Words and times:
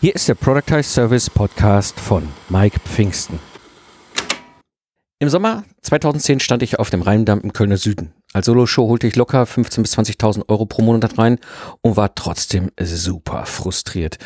Hier 0.00 0.14
ist 0.14 0.28
der 0.28 0.36
Productize 0.36 0.84
Service 0.84 1.28
Podcast 1.28 1.98
von 1.98 2.28
Mike 2.48 2.78
Pfingsten. 2.78 3.40
Im 5.18 5.28
Sommer 5.28 5.64
2010 5.82 6.38
stand 6.38 6.62
ich 6.62 6.78
auf 6.78 6.90
dem 6.90 7.02
Rheindamm 7.02 7.40
im 7.40 7.52
Kölner 7.52 7.78
Süden. 7.78 8.14
Als 8.32 8.46
Solo-Show 8.46 8.86
holte 8.86 9.08
ich 9.08 9.16
locker 9.16 9.42
15.000 9.42 9.82
bis 9.82 9.98
20.000 9.98 10.48
Euro 10.48 10.66
pro 10.66 10.82
Monat 10.82 11.18
rein 11.18 11.40
und 11.80 11.96
war 11.96 12.14
trotzdem 12.14 12.70
super 12.80 13.44
frustriert. 13.44 14.18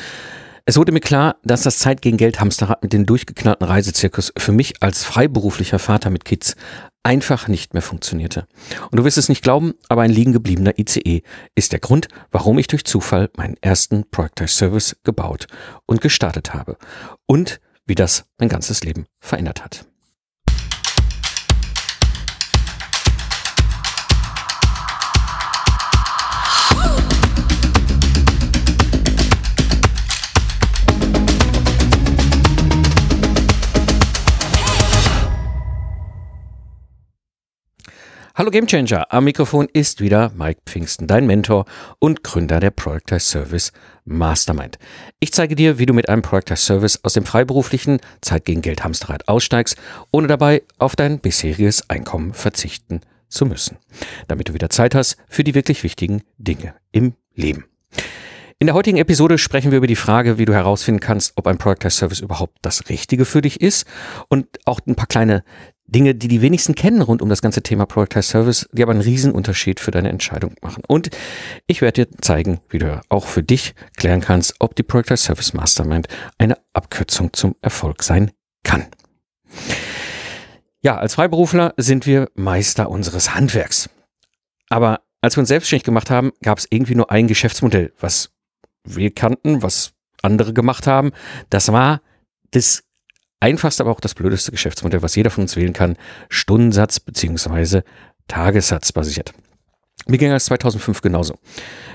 Es 0.64 0.76
wurde 0.76 0.92
mir 0.92 1.00
klar, 1.00 1.36
dass 1.42 1.62
das 1.62 1.78
Zeit 1.78 2.02
gegen 2.02 2.16
Geld 2.16 2.38
Hamsterrad 2.38 2.82
mit 2.82 2.92
dem 2.92 3.04
durchgeknallten 3.04 3.66
Reisezirkus 3.66 4.32
für 4.36 4.52
mich 4.52 4.80
als 4.80 5.04
freiberuflicher 5.04 5.80
Vater 5.80 6.08
mit 6.10 6.24
Kids 6.24 6.54
einfach 7.02 7.48
nicht 7.48 7.74
mehr 7.74 7.82
funktionierte. 7.82 8.46
Und 8.90 8.98
du 8.98 9.04
wirst 9.04 9.18
es 9.18 9.28
nicht 9.28 9.42
glauben, 9.42 9.74
aber 9.88 10.02
ein 10.02 10.10
liegen 10.10 10.32
gebliebener 10.32 10.78
ICE 10.78 11.22
ist 11.56 11.72
der 11.72 11.80
Grund, 11.80 12.06
warum 12.30 12.58
ich 12.58 12.68
durch 12.68 12.84
Zufall 12.84 13.30
meinen 13.36 13.56
ersten 13.60 14.08
Productize 14.08 14.54
Service 14.54 14.96
gebaut 15.02 15.46
und 15.86 16.00
gestartet 16.00 16.54
habe. 16.54 16.76
Und 17.26 17.60
wie 17.84 17.96
das 17.96 18.24
mein 18.38 18.48
ganzes 18.48 18.84
Leben 18.84 19.06
verändert 19.20 19.64
hat. 19.64 19.91
Hallo 38.34 38.50
Gamechanger, 38.50 39.12
am 39.12 39.24
Mikrofon 39.24 39.68
ist 39.74 40.00
wieder 40.00 40.32
Mike 40.34 40.62
Pfingsten, 40.64 41.06
dein 41.06 41.26
Mentor 41.26 41.66
und 41.98 42.24
Gründer 42.24 42.60
der 42.60 42.70
Productize 42.70 43.20
Service 43.20 43.72
Mastermind. 44.06 44.78
Ich 45.20 45.34
zeige 45.34 45.54
dir, 45.54 45.78
wie 45.78 45.84
du 45.84 45.92
mit 45.92 46.08
einem 46.08 46.22
Productize 46.22 46.64
Service 46.64 46.98
aus 47.02 47.12
dem 47.12 47.26
freiberuflichen 47.26 48.00
Zeit 48.22 48.46
gegen 48.46 48.62
Geld 48.62 48.84
Hamsterrad 48.84 49.28
aussteigst, 49.28 49.76
ohne 50.12 50.28
dabei 50.28 50.62
auf 50.78 50.96
dein 50.96 51.18
bisheriges 51.18 51.90
Einkommen 51.90 52.32
verzichten 52.32 53.02
zu 53.28 53.44
müssen, 53.44 53.76
damit 54.28 54.48
du 54.48 54.54
wieder 54.54 54.70
Zeit 54.70 54.94
hast 54.94 55.18
für 55.28 55.44
die 55.44 55.54
wirklich 55.54 55.82
wichtigen 55.82 56.22
Dinge 56.38 56.74
im 56.90 57.12
Leben. 57.34 57.66
In 58.62 58.66
der 58.66 58.76
heutigen 58.76 58.96
Episode 58.96 59.38
sprechen 59.38 59.72
wir 59.72 59.78
über 59.78 59.88
die 59.88 59.96
Frage, 59.96 60.38
wie 60.38 60.44
du 60.44 60.54
herausfinden 60.54 61.00
kannst, 61.00 61.32
ob 61.34 61.48
ein 61.48 61.58
Productize 61.58 61.96
Service 61.96 62.20
überhaupt 62.20 62.58
das 62.62 62.88
Richtige 62.88 63.24
für 63.24 63.42
dich 63.42 63.60
ist 63.60 63.88
und 64.28 64.46
auch 64.66 64.78
ein 64.86 64.94
paar 64.94 65.08
kleine 65.08 65.42
Dinge, 65.92 66.14
die 66.14 66.28
die 66.28 66.42
wenigsten 66.42 66.74
kennen 66.74 67.02
rund 67.02 67.22
um 67.22 67.28
das 67.28 67.42
ganze 67.42 67.62
Thema 67.62 67.86
Productize 67.86 68.22
Service, 68.22 68.68
die 68.72 68.82
aber 68.82 68.92
einen 68.92 69.02
Riesenunterschied 69.02 69.78
für 69.78 69.90
deine 69.90 70.08
Entscheidung 70.08 70.54
machen. 70.62 70.82
Und 70.86 71.10
ich 71.66 71.82
werde 71.82 72.06
dir 72.06 72.18
zeigen, 72.20 72.60
wie 72.68 72.78
du 72.78 73.00
auch 73.08 73.26
für 73.26 73.42
dich 73.42 73.74
klären 73.96 74.20
kannst, 74.20 74.54
ob 74.58 74.74
die 74.74 74.82
Productize 74.82 75.22
Service 75.22 75.52
Mastermind 75.52 76.08
eine 76.38 76.56
Abkürzung 76.72 77.32
zum 77.32 77.54
Erfolg 77.60 78.02
sein 78.02 78.30
kann. 78.64 78.86
Ja, 80.80 80.96
als 80.96 81.14
Freiberufler 81.14 81.74
sind 81.76 82.06
wir 82.06 82.28
Meister 82.34 82.90
unseres 82.90 83.34
Handwerks. 83.34 83.88
Aber 84.68 85.02
als 85.20 85.36
wir 85.36 85.40
uns 85.40 85.48
selbstständig 85.48 85.84
gemacht 85.84 86.10
haben, 86.10 86.32
gab 86.42 86.58
es 86.58 86.66
irgendwie 86.70 86.94
nur 86.96 87.10
ein 87.10 87.28
Geschäftsmodell, 87.28 87.92
was 88.00 88.32
wir 88.84 89.14
kannten, 89.14 89.62
was 89.62 89.92
andere 90.22 90.52
gemacht 90.52 90.86
haben. 90.86 91.12
Das 91.50 91.70
war 91.70 92.00
das 92.50 92.82
einfachste, 93.42 93.82
aber 93.82 93.90
auch 93.90 94.00
das 94.00 94.14
blödeste 94.14 94.52
Geschäftsmodell, 94.52 95.02
was 95.02 95.16
jeder 95.16 95.30
von 95.30 95.42
uns 95.42 95.56
wählen 95.56 95.72
kann, 95.72 95.96
Stundensatz 96.28 97.00
beziehungsweise 97.00 97.84
Tagessatz 98.28 98.92
basiert. 98.92 99.32
Mir 100.06 100.18
ging 100.18 100.30
das 100.30 100.46
2005 100.46 101.00
genauso. 101.02 101.34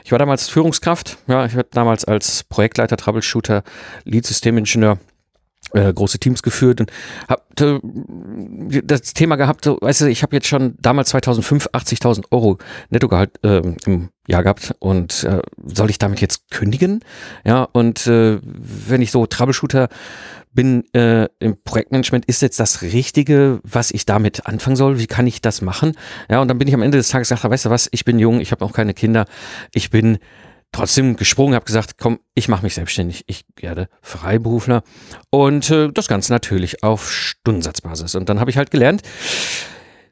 Ich 0.03 0.11
war 0.11 0.19
damals 0.19 0.49
Führungskraft, 0.49 1.17
ja, 1.27 1.45
ich 1.45 1.55
war 1.55 1.63
damals 1.71 2.05
als 2.05 2.43
Projektleiter, 2.43 2.97
Troubleshooter, 2.97 3.63
Lead-Systemingenieur 4.05 4.99
äh, 5.73 5.93
große 5.93 6.19
Teams 6.19 6.43
geführt 6.43 6.81
und 6.81 6.91
habe 7.27 7.41
äh, 7.59 8.81
das 8.83 9.13
Thema 9.13 9.35
gehabt, 9.35 9.65
so, 9.65 9.77
weißt 9.81 10.01
du, 10.01 10.05
ich 10.05 10.23
habe 10.23 10.35
jetzt 10.35 10.47
schon 10.47 10.75
damals 10.79 11.09
2005 11.09 11.67
80.000 11.67 12.25
Euro 12.31 12.57
Nettogehalt 12.89 13.31
äh, 13.43 13.61
im 13.85 14.09
Jahr 14.27 14.43
gehabt 14.43 14.75
und 14.79 15.23
äh, 15.23 15.41
soll 15.65 15.89
ich 15.89 15.99
damit 15.99 16.21
jetzt 16.21 16.49
kündigen? 16.51 17.01
Ja, 17.45 17.63
und 17.63 18.07
äh, 18.07 18.39
wenn 18.43 19.01
ich 19.01 19.11
so 19.11 19.25
Troubleshooter 19.25 19.89
bin 20.53 20.83
äh, 20.93 21.27
im 21.39 21.61
Projektmanagement, 21.63 22.25
ist 22.25 22.41
jetzt 22.41 22.59
das 22.59 22.81
Richtige, 22.81 23.59
was 23.63 23.91
ich 23.91 24.05
damit 24.05 24.47
anfangen 24.47 24.75
soll? 24.75 24.99
Wie 24.99 25.07
kann 25.07 25.27
ich 25.27 25.41
das 25.41 25.61
machen? 25.61 25.93
Ja, 26.29 26.41
und 26.41 26.47
dann 26.47 26.57
bin 26.57 26.67
ich 26.67 26.73
am 26.73 26.81
Ende 26.81 26.97
des 26.97 27.09
Tages 27.09 27.29
gesagt, 27.29 27.49
weißt 27.49 27.65
du 27.65 27.69
was, 27.69 27.87
ich 27.91 28.05
bin 28.05 28.19
jung, 28.19 28.39
ich 28.39 28.51
habe 28.51 28.65
auch 28.65 28.73
keine 28.73 28.93
Kinder, 28.93 29.25
ich 29.73 29.91
bin 29.91 30.17
trotzdem 30.71 31.15
gesprungen, 31.15 31.55
habe 31.55 31.65
gesagt, 31.65 31.97
komm, 31.97 32.19
ich 32.35 32.47
mache 32.47 32.63
mich 32.63 32.75
selbstständig, 32.75 33.23
ich 33.27 33.45
werde 33.55 33.89
Freiberufler 34.01 34.83
und 35.29 35.69
äh, 35.69 35.91
das 35.91 36.07
Ganze 36.07 36.31
natürlich 36.31 36.83
auf 36.83 37.11
Stundensatzbasis. 37.11 38.15
Und 38.15 38.29
dann 38.29 38.39
habe 38.39 38.51
ich 38.51 38.57
halt 38.57 38.71
gelernt, 38.71 39.01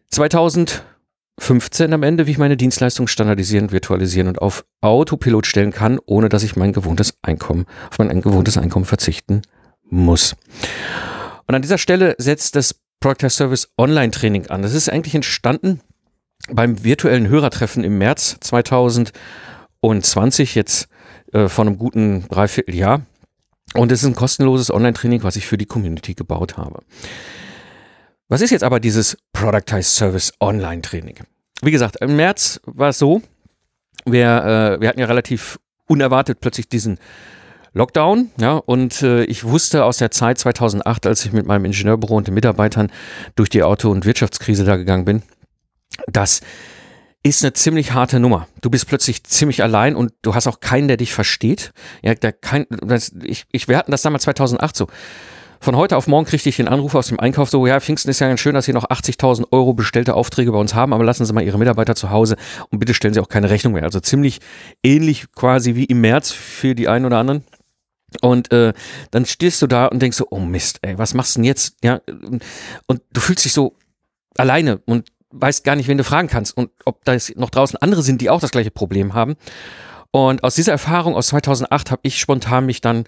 2015 0.09 1.93
am 1.93 2.03
Ende, 2.03 2.27
wie 2.27 2.31
ich 2.31 2.37
meine 2.37 2.57
Dienstleistung 2.57 3.07
standardisieren, 3.07 3.71
virtualisieren 3.71 4.27
und 4.27 4.41
auf 4.41 4.65
Autopilot 4.81 5.45
stellen 5.45 5.71
kann, 5.71 5.99
ohne 6.05 6.29
dass 6.29 6.43
ich 6.43 6.55
mein 6.55 6.73
gewohntes 6.73 7.17
Einkommen, 7.21 7.65
auf 7.91 7.99
mein 7.99 8.21
gewohntes 8.21 8.57
Einkommen 8.57 8.85
verzichten 8.85 9.41
muss. 9.83 10.35
Und 11.47 11.55
an 11.55 11.61
dieser 11.61 11.77
Stelle 11.77 12.15
setzt 12.17 12.55
das 12.55 12.75
Product 12.99 13.29
Service 13.29 13.69
Online 13.77 14.11
Training 14.11 14.47
an. 14.47 14.61
Das 14.61 14.73
ist 14.73 14.89
eigentlich 14.89 15.15
entstanden 15.15 15.81
beim 16.49 16.83
virtuellen 16.83 17.27
Hörertreffen 17.27 17.83
im 17.83 17.97
März 17.97 18.37
2020, 19.85 20.55
jetzt 20.55 20.87
äh, 21.33 21.47
vor 21.47 21.65
einem 21.65 21.77
guten 21.77 22.27
Dreivierteljahr. 22.29 23.01
Und 23.73 23.91
es 23.91 24.01
ist 24.03 24.07
ein 24.07 24.15
kostenloses 24.15 24.71
Online-Training, 24.71 25.23
was 25.23 25.35
ich 25.35 25.47
für 25.47 25.57
die 25.57 25.65
Community 25.65 26.13
gebaut 26.13 26.57
habe. 26.57 26.81
Was 28.27 28.41
ist 28.41 28.51
jetzt 28.51 28.63
aber 28.63 28.79
dieses 28.79 29.17
Productize 29.33 29.83
Service 29.83 30.33
Online 30.39 30.81
Training? 30.81 31.17
Wie 31.61 31.71
gesagt, 31.71 31.97
im 32.01 32.15
März 32.15 32.59
war 32.65 32.89
es 32.89 32.97
so, 32.97 33.21
wir, 34.05 34.77
äh, 34.77 34.81
wir 34.81 34.89
hatten 34.89 34.99
ja 34.99 35.05
relativ 35.05 35.59
unerwartet 35.87 36.39
plötzlich 36.39 36.67
diesen 36.67 36.97
Lockdown, 37.73 38.31
ja, 38.39 38.53
und 38.53 39.01
äh, 39.01 39.25
ich 39.25 39.43
wusste 39.43 39.83
aus 39.83 39.97
der 39.97 40.09
Zeit 40.09 40.37
2008, 40.39 41.05
als 41.05 41.25
ich 41.25 41.33
mit 41.33 41.45
meinem 41.45 41.65
Ingenieurbüro 41.65 42.15
und 42.15 42.27
den 42.27 42.33
Mitarbeitern 42.33 42.91
durch 43.35 43.49
die 43.49 43.63
Auto- 43.63 43.91
und 43.91 44.05
Wirtschaftskrise 44.05 44.63
da 44.63 44.77
gegangen 44.77 45.05
bin, 45.05 45.23
das 46.07 46.41
ist 47.25 47.43
eine 47.43 47.53
ziemlich 47.53 47.91
harte 47.91 48.19
Nummer. 48.19 48.47
Du 48.61 48.69
bist 48.69 48.87
plötzlich 48.87 49.23
ziemlich 49.23 49.63
allein 49.63 49.95
und 49.95 50.13
du 50.21 50.35
hast 50.35 50.45
auch 50.45 50.59
keinen, 50.59 50.87
der 50.87 50.97
dich 50.97 51.11
versteht. 51.11 51.73
Ja, 52.03 52.13
der 52.13 52.31
kein, 52.31 52.67
das, 52.69 53.13
ich, 53.23 53.45
ich, 53.51 53.67
wir 53.67 53.77
hatten 53.77 53.89
das 53.89 54.03
damals 54.03 54.23
2008 54.23 54.75
so. 54.75 54.87
Von 55.59 55.75
heute 55.75 55.97
auf 55.97 56.05
morgen 56.05 56.27
kriegte 56.27 56.49
ich 56.49 56.57
den 56.57 56.67
Anruf 56.67 56.93
aus 56.93 57.07
dem 57.07 57.19
Einkauf 57.19 57.49
so, 57.49 57.65
ja, 57.65 57.79
Pfingsten 57.79 58.11
ist 58.11 58.19
ja 58.19 58.27
ganz 58.27 58.41
schön, 58.41 58.53
dass 58.53 58.65
Sie 58.65 58.73
noch 58.73 58.87
80.000 58.87 59.45
Euro 59.51 59.73
bestellte 59.73 60.13
Aufträge 60.13 60.51
bei 60.51 60.59
uns 60.59 60.75
haben, 60.75 60.93
aber 60.93 61.03
lassen 61.03 61.25
Sie 61.25 61.33
mal 61.33 61.43
Ihre 61.43 61.57
Mitarbeiter 61.57 61.95
zu 61.95 62.11
Hause 62.11 62.35
und 62.69 62.77
bitte 62.77 62.93
stellen 62.93 63.15
Sie 63.15 63.19
auch 63.19 63.29
keine 63.29 63.49
Rechnung 63.49 63.73
mehr. 63.73 63.83
Also 63.83 63.99
ziemlich 63.99 64.39
ähnlich 64.83 65.25
quasi 65.33 65.73
wie 65.73 65.85
im 65.85 66.01
März 66.01 66.29
für 66.31 66.75
die 66.75 66.87
einen 66.87 67.05
oder 67.05 67.17
anderen. 67.17 67.43
Und 68.21 68.51
äh, 68.51 68.73
dann 69.09 69.25
stehst 69.25 69.63
du 69.63 69.67
da 69.67 69.87
und 69.87 69.99
denkst 69.99 70.17
so, 70.17 70.27
oh 70.29 70.39
Mist, 70.39 70.77
ey, 70.83 70.99
was 70.99 71.15
machst 71.15 71.35
du 71.35 71.39
denn 71.39 71.45
jetzt? 71.45 71.77
Ja, 71.83 72.01
und 72.85 73.01
du 73.11 73.19
fühlst 73.19 73.45
dich 73.45 73.53
so 73.53 73.75
alleine 74.37 74.77
und 74.85 75.09
weißt 75.31 75.63
gar 75.63 75.75
nicht, 75.75 75.87
wen 75.87 75.97
du 75.97 76.03
fragen 76.03 76.27
kannst 76.27 76.55
und 76.55 76.69
ob 76.85 77.03
da 77.05 77.17
noch 77.35 77.49
draußen 77.49 77.77
andere 77.81 78.01
sind, 78.01 78.21
die 78.21 78.29
auch 78.29 78.39
das 78.39 78.51
gleiche 78.51 78.71
Problem 78.71 79.13
haben. 79.13 79.35
Und 80.11 80.43
aus 80.43 80.55
dieser 80.55 80.71
Erfahrung 80.71 81.15
aus 81.15 81.27
2008 81.27 81.91
habe 81.91 82.01
ich 82.03 82.19
spontan 82.19 82.65
mich 82.65 82.81
dann 82.81 83.05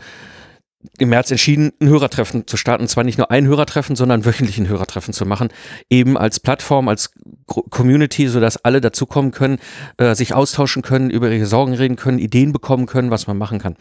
im 1.00 1.09
März 1.09 1.31
entschieden, 1.31 1.72
ein 1.81 1.89
Hörertreffen 1.89 2.47
zu 2.47 2.57
starten. 2.57 2.83
Und 2.83 2.88
zwar 2.88 3.03
nicht 3.03 3.17
nur 3.17 3.31
ein 3.31 3.47
Hörertreffen, 3.47 3.95
sondern 3.95 4.25
wöchentlichen 4.25 4.67
Hörertreffen 4.67 5.13
zu 5.13 5.25
machen. 5.25 5.50
Eben 5.89 6.17
als 6.17 6.39
Plattform, 6.39 6.88
als 6.88 7.11
Community, 7.45 8.27
sodass 8.27 8.57
alle 8.57 8.81
dazukommen 8.81 9.31
können, 9.31 9.59
äh, 9.97 10.16
sich 10.16 10.33
austauschen 10.33 10.81
können, 10.81 11.09
über 11.09 11.29
ihre 11.29 11.45
Sorgen 11.45 11.73
reden 11.73 11.95
können, 11.95 12.19
Ideen 12.19 12.51
bekommen 12.51 12.86
können, 12.86 13.12
was 13.12 13.27
man 13.27 13.38
machen 13.38 13.59
kann. 13.59 13.75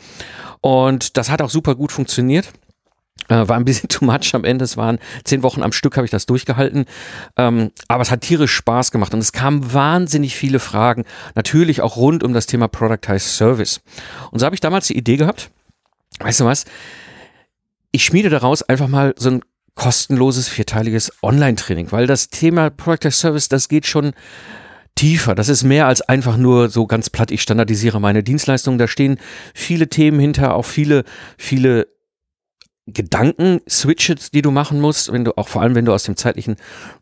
Und 0.60 1.16
das 1.16 1.30
hat 1.30 1.42
auch 1.42 1.50
super 1.50 1.74
gut 1.74 1.92
funktioniert. 1.92 2.52
Äh, 3.28 3.48
war 3.48 3.56
ein 3.56 3.64
bisschen 3.64 3.88
too 3.88 4.04
much 4.04 4.34
am 4.34 4.44
Ende. 4.44 4.64
Es 4.64 4.76
waren 4.76 4.98
zehn 5.24 5.42
Wochen 5.42 5.62
am 5.62 5.72
Stück, 5.72 5.96
habe 5.96 6.04
ich 6.04 6.10
das 6.10 6.26
durchgehalten. 6.26 6.86
Ähm, 7.36 7.70
aber 7.88 8.02
es 8.02 8.10
hat 8.10 8.22
tierisch 8.22 8.52
Spaß 8.54 8.90
gemacht 8.90 9.14
und 9.14 9.20
es 9.20 9.32
kamen 9.32 9.72
wahnsinnig 9.72 10.36
viele 10.36 10.58
Fragen. 10.58 11.04
Natürlich 11.34 11.80
auch 11.80 11.96
rund 11.96 12.22
um 12.22 12.32
das 12.32 12.46
Thema 12.46 12.68
Productize 12.68 13.20
Service. 13.20 13.80
Und 14.30 14.38
so 14.38 14.46
habe 14.46 14.54
ich 14.54 14.60
damals 14.60 14.86
die 14.86 14.96
Idee 14.96 15.16
gehabt, 15.16 15.50
weißt 16.20 16.40
du 16.40 16.44
was? 16.44 16.64
Ich 17.92 18.04
schmiede 18.04 18.28
daraus 18.28 18.62
einfach 18.62 18.88
mal 18.88 19.14
so 19.16 19.30
ein 19.30 19.42
kostenloses 19.74 20.48
vierteiliges 20.48 21.12
Online-Training, 21.22 21.92
weil 21.92 22.06
das 22.06 22.30
Thema 22.30 22.70
Productize 22.70 23.18
Service, 23.18 23.48
das 23.48 23.68
geht 23.68 23.86
schon 23.86 24.12
tiefer. 24.94 25.34
Das 25.34 25.48
ist 25.48 25.62
mehr 25.62 25.86
als 25.86 26.00
einfach 26.00 26.36
nur 26.36 26.70
so 26.70 26.86
ganz 26.86 27.10
platt, 27.10 27.30
ich 27.30 27.42
standardisiere 27.42 28.00
meine 28.00 28.22
Dienstleistungen. 28.22 28.78
Da 28.78 28.88
stehen 28.88 29.18
viele 29.54 29.88
Themen 29.88 30.18
hinter, 30.18 30.54
auch 30.54 30.64
viele, 30.64 31.04
viele 31.38 31.86
Gedanken-Switches, 32.86 34.30
die 34.30 34.42
du 34.42 34.50
machen 34.50 34.80
musst, 34.80 35.12
wenn 35.12 35.24
du 35.24 35.36
auch 35.36 35.48
vor 35.48 35.62
allem, 35.62 35.74
wenn 35.74 35.84
du 35.84 35.92
aus 35.92 36.04
dem 36.04 36.16
zeitlichen, 36.16 36.56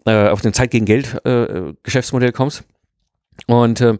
äh, 0.06 0.28
auf 0.28 0.40
dem 0.40 0.52
Zeit 0.52 0.70
gegen 0.70 0.86
Geld 0.86 1.24
äh, 1.24 1.72
Geschäftsmodell 1.82 2.32
kommst. 2.32 2.64
Und 3.46 3.80
äh, 3.80 3.98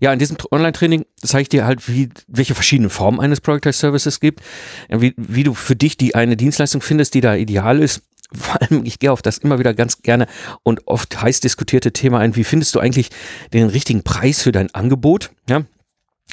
ja, 0.00 0.12
in 0.12 0.18
diesem 0.18 0.36
Online-Training 0.50 1.04
zeige 1.16 1.42
ich 1.42 1.48
dir 1.48 1.64
halt, 1.64 1.88
wie, 1.88 2.08
welche 2.26 2.54
verschiedenen 2.54 2.90
Formen 2.90 3.20
eines 3.20 3.40
Productized 3.40 3.80
Services 3.80 4.20
gibt, 4.20 4.40
wie, 4.88 5.14
wie 5.16 5.44
du 5.44 5.54
für 5.54 5.76
dich 5.76 5.96
die 5.96 6.14
eine 6.14 6.36
Dienstleistung 6.36 6.80
findest, 6.80 7.14
die 7.14 7.20
da 7.20 7.34
ideal 7.34 7.80
ist. 7.80 8.02
Vor 8.34 8.60
allem, 8.60 8.84
ich 8.84 8.98
gehe 8.98 9.12
auf 9.12 9.22
das 9.22 9.38
immer 9.38 9.58
wieder 9.58 9.74
ganz 9.74 10.02
gerne 10.02 10.26
und 10.62 10.86
oft 10.86 11.20
heiß 11.20 11.40
diskutierte 11.40 11.92
Thema 11.92 12.18
ein, 12.18 12.34
wie 12.34 12.44
findest 12.44 12.74
du 12.74 12.80
eigentlich 12.80 13.10
den 13.52 13.68
richtigen 13.68 14.02
Preis 14.02 14.42
für 14.42 14.52
dein 14.52 14.74
Angebot? 14.74 15.30
Ja, 15.48 15.64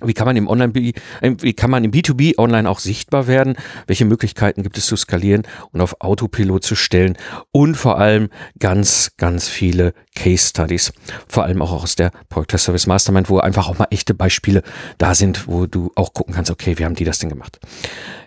wie 0.04 0.14
kann 0.14 0.26
man 0.26 0.38
im 0.38 0.48
Online, 0.48 0.74
wie 0.74 1.54
kann 1.54 1.70
man 1.70 1.84
im 1.84 1.92
B2B 1.92 2.38
online 2.38 2.70
auch 2.70 2.80
sichtbar 2.80 3.28
werden? 3.28 3.58
Welche 3.88 4.06
Möglichkeiten 4.06 4.64
gibt 4.64 4.78
es 4.78 4.86
zu 4.86 4.96
skalieren 4.96 5.44
und 5.72 5.82
auf 5.82 6.00
Autopilot 6.00 6.64
zu 6.64 6.76
stellen? 6.76 7.18
Und 7.52 7.76
vor 7.76 8.00
allem 8.00 8.30
ganz, 8.60 9.12
ganz 9.18 9.50
viele 9.50 9.94
Case 10.16 10.50
Studies. 10.50 10.94
Vor 11.28 11.44
allem 11.44 11.62
auch 11.62 11.84
aus 11.84 11.96
der 11.96 12.12
Product 12.30 12.58
Service 12.58 12.88
Mastermind, 12.88 13.30
wo 13.30 13.40
einfach 13.40 13.68
auch 13.68 13.78
mal 13.78 13.88
echte 13.90 14.14
Beispiele 14.14 14.64
da 14.98 15.16
sind, 15.16 15.48
wo 15.48 15.66
du 15.66 15.92
auch 15.96 16.14
gucken 16.14 16.34
kannst, 16.34 16.52
okay, 16.52 16.78
wie 16.78 16.86
haben 16.86 16.96
die 16.96 17.06
das 17.06 17.20
denn 17.20 17.30
gemacht? 17.30 17.60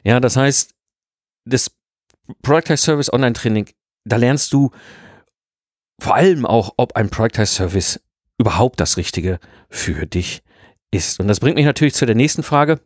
Ja, 0.04 0.20
das 0.20 0.36
heißt, 0.36 0.74
das 1.44 1.70
Product 2.42 2.76
Service 2.76 3.12
Online 3.12 3.32
Training, 3.32 3.70
da 4.04 4.16
lernst 4.16 4.52
du 4.52 4.70
vor 6.00 6.16
allem 6.16 6.44
auch, 6.44 6.74
ob 6.76 6.96
ein 6.96 7.10
Product 7.10 7.46
Service 7.46 8.00
überhaupt 8.38 8.80
das 8.80 8.96
Richtige 8.96 9.38
für 9.70 10.06
dich 10.06 10.42
ist. 10.93 11.19
Und 11.19 11.27
das 11.27 11.41
bringt 11.41 11.56
mich 11.56 11.65
natürlich 11.65 11.94
zu 11.94 12.06
der 12.06 12.15
nächsten 12.15 12.44
Frage. 12.44 12.81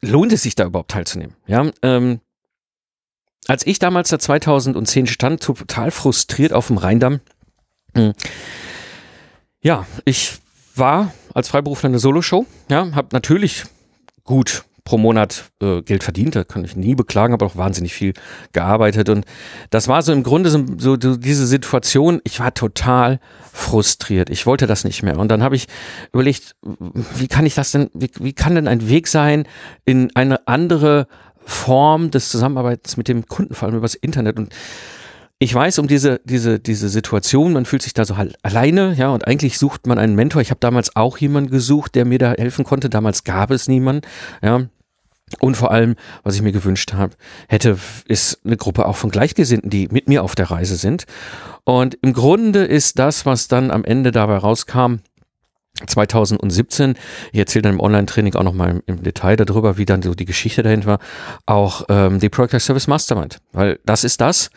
Lohnt 0.00 0.32
es 0.32 0.42
sich 0.42 0.54
da 0.54 0.64
überhaupt 0.64 0.90
teilzunehmen? 0.90 1.36
Ja, 1.46 1.70
ähm, 1.82 2.20
als 3.46 3.66
ich 3.66 3.78
damals 3.78 4.08
da 4.08 4.18
2010 4.18 5.06
stand, 5.06 5.42
total 5.42 5.90
frustriert 5.90 6.52
auf 6.52 6.68
dem 6.68 6.78
Rheindamm. 6.78 7.20
Hm, 7.94 8.12
ja, 9.62 9.86
ich 10.04 10.38
war 10.74 11.12
als 11.34 11.48
Freiberufler 11.48 11.88
eine 11.88 11.98
Soloshow, 11.98 12.46
ja, 12.70 12.92
habe 12.94 13.08
natürlich 13.12 13.64
gut 14.24 14.64
pro 14.84 14.98
Monat 14.98 15.50
äh, 15.62 15.82
Geld 15.82 16.04
verdient, 16.04 16.36
da 16.36 16.44
kann 16.44 16.64
ich 16.64 16.76
nie 16.76 16.94
beklagen, 16.94 17.32
aber 17.32 17.46
auch 17.46 17.56
wahnsinnig 17.56 17.94
viel 17.94 18.12
gearbeitet 18.52 19.08
und 19.08 19.24
das 19.70 19.88
war 19.88 20.02
so 20.02 20.12
im 20.12 20.22
Grunde 20.22 20.50
so, 20.50 20.64
so, 20.78 20.96
diese 20.96 21.46
Situation, 21.46 22.20
ich 22.24 22.38
war 22.38 22.52
total 22.52 23.18
frustriert, 23.52 24.28
ich 24.28 24.44
wollte 24.46 24.66
das 24.66 24.84
nicht 24.84 25.02
mehr 25.02 25.18
und 25.18 25.28
dann 25.28 25.42
habe 25.42 25.56
ich 25.56 25.66
überlegt, 26.12 26.54
wie 27.16 27.28
kann 27.28 27.46
ich 27.46 27.54
das 27.54 27.72
denn, 27.72 27.90
wie, 27.94 28.10
wie 28.20 28.34
kann 28.34 28.54
denn 28.54 28.68
ein 28.68 28.88
Weg 28.88 29.08
sein 29.08 29.44
in 29.86 30.14
eine 30.14 30.46
andere 30.46 31.06
Form 31.46 32.10
des 32.10 32.28
Zusammenarbeits 32.28 32.96
mit 32.96 33.08
dem 33.08 33.26
Kunden, 33.26 33.54
vor 33.54 33.68
allem 33.68 33.78
übers 33.78 33.94
Internet 33.94 34.38
und 34.38 34.54
ich 35.38 35.54
weiß 35.54 35.78
um 35.78 35.88
diese, 35.88 36.20
diese, 36.24 36.60
diese 36.60 36.88
Situation, 36.88 37.52
man 37.52 37.64
fühlt 37.64 37.82
sich 37.82 37.92
da 37.92 38.04
so 38.04 38.16
halt 38.16 38.36
alleine, 38.42 38.94
ja, 38.96 39.10
und 39.10 39.26
eigentlich 39.26 39.58
sucht 39.58 39.86
man 39.86 39.98
einen 39.98 40.14
Mentor. 40.14 40.40
Ich 40.40 40.50
habe 40.50 40.60
damals 40.60 40.94
auch 40.96 41.18
jemanden 41.18 41.50
gesucht, 41.50 41.96
der 41.96 42.04
mir 42.04 42.18
da 42.18 42.32
helfen 42.32 42.64
konnte. 42.64 42.88
Damals 42.88 43.24
gab 43.24 43.50
es 43.50 43.68
niemanden, 43.68 44.06
ja. 44.42 44.62
Und 45.40 45.56
vor 45.56 45.70
allem, 45.70 45.96
was 46.22 46.34
ich 46.34 46.42
mir 46.42 46.52
gewünscht 46.52 46.92
habe, 46.92 47.14
hätte, 47.48 47.78
ist 48.06 48.40
eine 48.44 48.56
Gruppe 48.56 48.86
auch 48.86 48.96
von 48.96 49.10
Gleichgesinnten, 49.10 49.70
die 49.70 49.88
mit 49.88 50.08
mir 50.08 50.22
auf 50.22 50.34
der 50.34 50.50
Reise 50.50 50.76
sind. 50.76 51.06
Und 51.64 51.96
im 52.02 52.12
Grunde 52.12 52.64
ist 52.64 52.98
das, 52.98 53.26
was 53.26 53.48
dann 53.48 53.70
am 53.70 53.84
Ende 53.84 54.12
dabei 54.12 54.36
rauskam, 54.36 54.96
2017, 55.86 56.94
ich 57.32 57.38
erzähle 57.38 57.62
dann 57.62 57.74
im 57.74 57.80
Online-Training 57.80 58.34
auch 58.36 58.44
nochmal 58.44 58.82
im, 58.86 59.02
Detail 59.02 59.36
darüber, 59.36 59.76
wie 59.76 59.84
dann 59.84 60.02
so 60.02 60.14
die 60.14 60.24
Geschichte 60.24 60.62
dahinter 60.62 60.86
war, 60.86 60.98
auch 61.46 61.84
ähm, 61.88 62.20
die 62.20 62.28
Project 62.28 62.62
Service 62.62 62.86
Mastermind. 62.86 63.38
Weil 63.52 63.80
das 63.84 64.04
ist 64.04 64.20
das, 64.20 64.50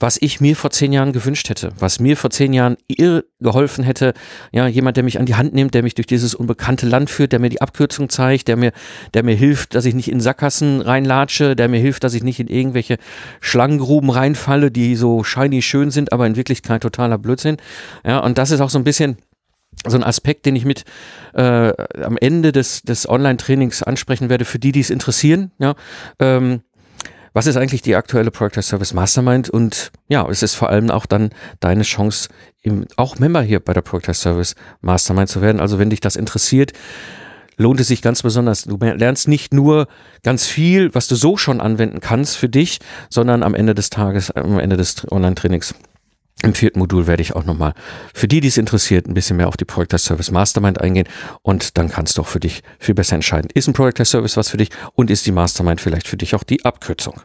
was 0.00 0.16
ich 0.20 0.40
mir 0.40 0.54
vor 0.54 0.70
zehn 0.70 0.92
Jahren 0.92 1.12
gewünscht 1.12 1.48
hätte, 1.48 1.72
was 1.78 1.98
mir 1.98 2.16
vor 2.16 2.30
zehn 2.30 2.52
Jahren 2.52 2.76
ihr 2.86 3.24
geholfen 3.40 3.84
hätte. 3.84 4.14
Ja, 4.52 4.66
jemand, 4.66 4.96
der 4.96 5.04
mich 5.04 5.18
an 5.18 5.26
die 5.26 5.34
Hand 5.34 5.54
nimmt, 5.54 5.74
der 5.74 5.82
mich 5.82 5.94
durch 5.94 6.06
dieses 6.06 6.34
unbekannte 6.34 6.86
Land 6.86 7.10
führt, 7.10 7.32
der 7.32 7.40
mir 7.40 7.48
die 7.48 7.60
Abkürzung 7.60 8.08
zeigt, 8.08 8.48
der 8.48 8.56
mir, 8.56 8.72
der 9.14 9.24
mir 9.24 9.34
hilft, 9.34 9.74
dass 9.74 9.84
ich 9.84 9.94
nicht 9.94 10.10
in 10.10 10.20
Sackgassen 10.20 10.80
reinlatsche, 10.80 11.56
der 11.56 11.68
mir 11.68 11.80
hilft, 11.80 12.04
dass 12.04 12.14
ich 12.14 12.22
nicht 12.22 12.38
in 12.38 12.48
irgendwelche 12.48 12.98
Schlangengruben 13.40 14.10
reinfalle, 14.10 14.70
die 14.70 14.94
so 14.94 15.24
shiny 15.24 15.62
schön 15.62 15.90
sind, 15.90 16.12
aber 16.12 16.26
in 16.26 16.36
Wirklichkeit 16.36 16.82
totaler 16.82 17.18
Blödsinn. 17.18 17.56
Ja, 18.04 18.20
und 18.20 18.38
das 18.38 18.50
ist 18.50 18.60
auch 18.60 18.70
so 18.70 18.78
ein 18.78 18.84
bisschen 18.84 19.16
so 19.86 19.96
ein 19.96 20.04
Aspekt, 20.04 20.46
den 20.46 20.56
ich 20.56 20.64
mit 20.64 20.84
äh, 21.34 21.72
am 22.02 22.16
Ende 22.20 22.52
des, 22.52 22.82
des 22.82 23.08
Online-Trainings 23.08 23.82
ansprechen 23.82 24.28
werde, 24.28 24.44
für 24.44 24.58
die, 24.58 24.72
die 24.72 24.80
es 24.80 24.90
interessieren. 24.90 25.52
Ja, 25.58 25.74
ähm, 26.18 26.62
was 27.38 27.46
ist 27.46 27.56
eigentlich 27.56 27.82
die 27.82 27.94
aktuelle 27.94 28.32
Project 28.32 28.64
Service 28.64 28.92
Mastermind? 28.92 29.48
Und 29.48 29.92
ja, 30.08 30.28
es 30.28 30.42
ist 30.42 30.56
vor 30.56 30.70
allem 30.70 30.90
auch 30.90 31.06
dann 31.06 31.30
deine 31.60 31.84
Chance, 31.84 32.30
eben 32.64 32.86
auch 32.96 33.20
Member 33.20 33.42
hier 33.42 33.60
bei 33.60 33.72
der 33.72 33.80
Project 33.80 34.16
Service 34.16 34.56
Mastermind 34.80 35.28
zu 35.28 35.40
werden. 35.40 35.60
Also 35.60 35.78
wenn 35.78 35.88
dich 35.88 36.00
das 36.00 36.16
interessiert, 36.16 36.72
lohnt 37.56 37.78
es 37.78 37.86
sich 37.86 38.02
ganz 38.02 38.24
besonders. 38.24 38.64
Du 38.64 38.76
lernst 38.76 39.28
nicht 39.28 39.54
nur 39.54 39.86
ganz 40.24 40.46
viel, 40.46 40.92
was 40.96 41.06
du 41.06 41.14
so 41.14 41.36
schon 41.36 41.60
anwenden 41.60 42.00
kannst 42.00 42.36
für 42.36 42.48
dich, 42.48 42.80
sondern 43.08 43.44
am 43.44 43.54
Ende 43.54 43.72
des 43.72 43.90
Tages, 43.90 44.32
am 44.32 44.58
Ende 44.58 44.76
des 44.76 45.08
Online-Trainings 45.08 45.76
im 46.42 46.54
vierten 46.54 46.78
Modul 46.78 47.06
werde 47.06 47.22
ich 47.22 47.34
auch 47.34 47.44
nochmal 47.44 47.74
für 48.14 48.28
die, 48.28 48.40
die 48.40 48.48
es 48.48 48.58
interessiert, 48.58 49.08
ein 49.08 49.14
bisschen 49.14 49.36
mehr 49.36 49.48
auf 49.48 49.56
die 49.56 49.64
Project 49.64 49.98
Service 49.98 50.30
Mastermind 50.30 50.80
eingehen 50.80 51.08
und 51.42 51.76
dann 51.76 51.88
kannst 51.88 52.16
du 52.16 52.22
auch 52.22 52.28
für 52.28 52.40
dich 52.40 52.62
viel 52.78 52.94
besser 52.94 53.16
entscheiden. 53.16 53.50
Ist 53.54 53.66
ein 53.66 53.72
Project 53.72 54.06
Service 54.06 54.36
was 54.36 54.48
für 54.48 54.56
dich 54.56 54.70
und 54.94 55.10
ist 55.10 55.26
die 55.26 55.32
Mastermind 55.32 55.80
vielleicht 55.80 56.06
für 56.06 56.16
dich 56.16 56.34
auch 56.34 56.44
die 56.44 56.64
Abkürzung? 56.64 57.20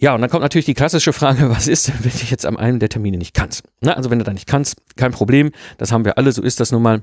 Ja, 0.00 0.14
und 0.14 0.20
dann 0.20 0.30
kommt 0.30 0.42
natürlich 0.42 0.64
die 0.64 0.74
klassische 0.74 1.12
Frage, 1.12 1.50
was 1.56 1.68
ist, 1.68 1.92
wenn 2.04 2.10
du 2.10 2.26
jetzt 2.28 2.46
am 2.46 2.56
einen 2.56 2.80
der 2.80 2.88
Termine 2.88 3.18
nicht 3.18 3.34
kannst? 3.34 3.62
Na, 3.80 3.92
also 3.92 4.10
wenn 4.10 4.18
du 4.18 4.24
da 4.24 4.32
nicht 4.32 4.46
kannst, 4.46 4.76
kein 4.96 5.12
Problem, 5.12 5.52
das 5.76 5.92
haben 5.92 6.04
wir 6.04 6.18
alle, 6.18 6.32
so 6.32 6.42
ist 6.42 6.60
das 6.60 6.72
nun 6.72 6.82
mal. 6.82 7.02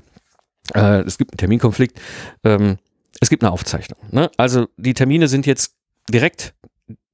Äh, 0.74 1.02
es 1.02 1.16
gibt 1.16 1.32
einen 1.32 1.38
Terminkonflikt, 1.38 2.00
ähm, 2.44 2.78
es 3.20 3.30
gibt 3.30 3.42
eine 3.42 3.52
Aufzeichnung. 3.52 4.00
Ne? 4.10 4.30
Also 4.36 4.66
die 4.76 4.94
Termine 4.94 5.28
sind 5.28 5.46
jetzt 5.46 5.76
direkt 6.10 6.54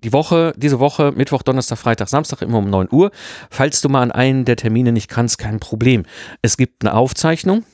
die 0.05 0.13
Woche, 0.13 0.53
diese 0.57 0.81
Woche, 0.81 1.13
Mittwoch, 1.15 1.43
Donnerstag, 1.43 1.79
Freitag, 1.79 2.09
Samstag 2.09 2.43
immer 2.43 2.59
um 2.59 2.69
9 2.69 2.89
Uhr. 2.91 3.11
Falls 3.51 3.81
du 3.81 3.89
mal 3.89 4.03
an 4.03 4.13
einen 4.13 4.45
der 4.45 4.57
Termine 4.57 4.93
nicht 4.93 5.09
kannst, 5.09 5.39
kein 5.39 5.61
Problem. 5.61 6.05
Es 6.43 6.57
gibt 6.57 6.85
eine 6.85 6.95
Aufzeichnung. 6.95 7.65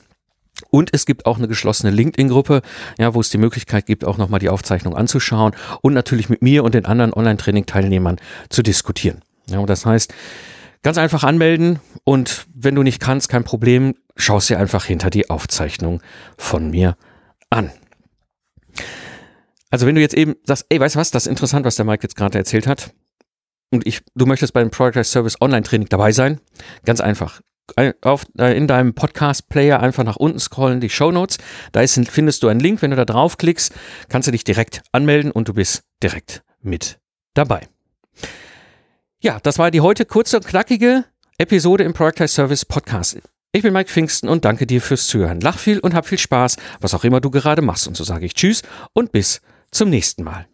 Und 0.71 0.89
es 0.93 1.05
gibt 1.05 1.25
auch 1.25 1.37
eine 1.37 1.47
geschlossene 1.47 1.89
LinkedIn-Gruppe, 1.91 2.61
ja, 2.97 3.13
wo 3.13 3.21
es 3.21 3.29
die 3.29 3.37
Möglichkeit 3.37 3.85
gibt, 3.85 4.03
auch 4.03 4.17
nochmal 4.17 4.41
die 4.41 4.49
Aufzeichnung 4.49 4.93
anzuschauen 4.93 5.55
und 5.81 5.93
natürlich 5.93 6.27
mit 6.27 6.41
mir 6.41 6.65
und 6.65 6.73
den 6.73 6.85
anderen 6.85 7.13
Online-Training-Teilnehmern 7.13 8.17
zu 8.49 8.61
diskutieren. 8.61 9.21
Ja, 9.47 9.65
das 9.65 9.85
heißt, 9.85 10.13
ganz 10.83 10.97
einfach 10.97 11.23
anmelden 11.23 11.79
und 12.03 12.45
wenn 12.53 12.75
du 12.75 12.83
nicht 12.83 12.99
kannst, 12.99 13.29
kein 13.29 13.45
Problem, 13.45 13.95
schaust 14.17 14.49
dir 14.49 14.59
einfach 14.59 14.83
hinter 14.83 15.09
die 15.09 15.29
Aufzeichnung 15.29 16.01
von 16.37 16.69
mir 16.69 16.97
an. 17.49 17.71
Also 19.69 19.85
wenn 19.85 19.95
du 19.95 20.01
jetzt 20.01 20.15
eben 20.15 20.35
sagst, 20.43 20.65
ey, 20.69 20.79
weißt 20.79 20.95
du 20.95 20.99
was, 20.99 21.11
das 21.11 21.25
ist 21.25 21.29
interessant, 21.29 21.65
was 21.65 21.75
der 21.75 21.85
Mike 21.85 22.03
jetzt 22.03 22.15
gerade 22.15 22.37
erzählt 22.37 22.67
hat. 22.67 22.93
Und 23.71 23.85
ich, 23.85 24.01
du 24.15 24.25
möchtest 24.25 24.53
beim 24.53 24.71
Product 24.71 25.03
Service 25.03 25.39
Online 25.41 25.61
Training 25.61 25.89
dabei 25.89 26.11
sein. 26.11 26.39
Ganz 26.85 27.01
einfach. 27.01 27.41
Auf, 28.01 28.25
äh, 28.39 28.57
in 28.57 28.65
deinem 28.65 28.95
Podcast-Player 28.95 29.79
einfach 29.79 30.03
nach 30.03 30.15
unten 30.15 30.39
scrollen, 30.39 30.79
die 30.79 30.89
Show 30.89 31.11
Notes. 31.11 31.37
Da 31.71 31.81
ist, 31.81 31.99
findest 32.09 32.41
du 32.41 32.47
einen 32.47 32.59
Link. 32.59 32.81
Wenn 32.81 32.89
du 32.89 32.97
da 32.97 33.05
draufklickst, 33.05 33.73
kannst 34.09 34.27
du 34.27 34.31
dich 34.31 34.43
direkt 34.43 34.81
anmelden 34.91 35.31
und 35.31 35.47
du 35.47 35.53
bist 35.53 35.83
direkt 36.01 36.41
mit 36.61 36.99
dabei. 37.35 37.67
Ja, 39.21 39.39
das 39.43 39.59
war 39.59 39.69
die 39.69 39.81
heute 39.81 40.05
kurze 40.05 40.37
und 40.37 40.47
knackige 40.47 41.05
Episode 41.37 41.83
im 41.83 41.93
Product 41.93 42.27
Service 42.27 42.65
Podcast. 42.65 43.19
Ich 43.51 43.61
bin 43.61 43.73
Mike 43.73 43.89
Pfingsten 43.89 44.29
und 44.29 44.45
danke 44.45 44.65
dir 44.65 44.81
fürs 44.81 45.07
Zuhören. 45.07 45.41
Lach 45.41 45.59
viel 45.59 45.79
und 45.79 45.93
hab 45.93 46.07
viel 46.07 46.17
Spaß, 46.17 46.57
was 46.81 46.93
auch 46.93 47.03
immer 47.03 47.21
du 47.21 47.29
gerade 47.29 47.61
machst. 47.61 47.87
Und 47.87 47.97
so 47.97 48.03
sage 48.03 48.25
ich 48.25 48.33
Tschüss 48.33 48.63
und 48.93 49.11
bis 49.11 49.41
zum 49.71 49.89
nächsten 49.89 50.23
Mal. 50.23 50.47